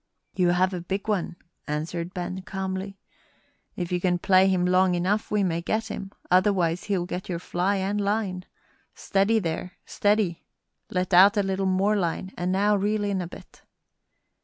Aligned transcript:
"You 0.35 0.47
have 0.47 0.73
a 0.73 0.81
big 0.81 1.07
one," 1.07 1.35
answered 1.67 2.11
Ben, 2.11 2.41
calmly. 2.41 2.97
"If 3.75 3.91
you 3.91 4.01
can 4.01 4.17
play 4.17 4.47
him 4.47 4.65
long 4.65 4.95
enough 4.95 5.29
we 5.29 5.43
may 5.43 5.61
get 5.61 5.89
him; 5.89 6.11
otherwise 6.31 6.85
he'll 6.85 7.05
get 7.05 7.29
your 7.29 7.37
fly 7.37 7.75
and 7.75 8.01
line. 8.01 8.45
Steady 8.95 9.37
there, 9.37 9.73
steady; 9.85 10.47
let 10.89 11.13
out 11.13 11.37
a 11.37 11.43
little 11.43 11.67
more 11.67 11.95
line, 11.95 12.33
and 12.35 12.51
now 12.51 12.75
reel 12.75 13.03
in 13.03 13.21
a 13.21 13.27
bit." 13.27 13.61